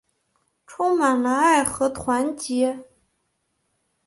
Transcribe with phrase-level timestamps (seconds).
[0.65, 2.85] 充满了爱和团结